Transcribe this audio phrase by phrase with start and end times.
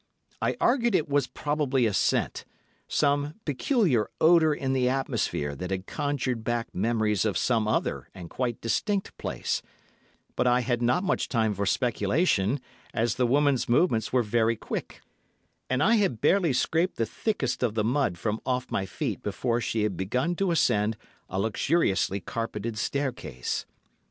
[0.41, 6.43] I argued it was probably a scent—some peculiar odour in the atmosphere that had conjured
[6.43, 9.61] back memories of some other and quite distinct place;
[10.35, 12.59] but I had not much time for speculation,
[12.95, 15.01] as the woman's movements were very quick,
[15.69, 19.61] and I had barely scraped the thickest of the mud from off my feet before
[19.61, 20.97] she had begun to ascend
[21.29, 23.67] a luxuriously carpetted staircase.